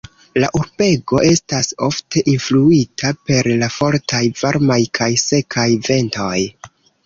[0.43, 6.37] La urbego estas ofte influita per la fortaj, varmaj kaj sekaj ventoj.